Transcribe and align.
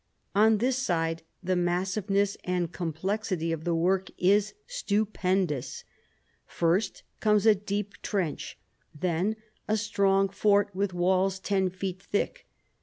On 0.33 0.57
this 0.57 0.77
side 0.77 1.21
the 1.43 1.55
massiveness 1.55 2.35
and 2.43 2.71
complexity 2.71 3.51
of 3.51 3.65
the 3.65 3.75
work 3.75 4.09
is 4.17 4.55
stupendous. 4.65 5.83
First 6.47 7.03
comes 7.19 7.45
a 7.45 7.53
deep 7.53 8.01
trench, 8.01 8.57
then 8.95 9.35
a 9.67 9.77
strong 9.77 10.27
fort 10.27 10.73
with 10.75 10.91
walls 10.95 11.39
ten 11.39 11.69
feet 11.69 12.01
thick. 12.01 12.47